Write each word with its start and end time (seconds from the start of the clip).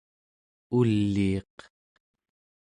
uliiq 0.79 1.55